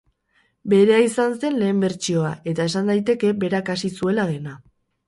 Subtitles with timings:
[0.73, 4.61] Berea izan zen lehen bertsioa, eta esan daiteke berak hasi zuela dena.